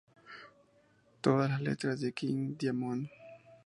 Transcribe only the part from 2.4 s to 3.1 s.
Diamond.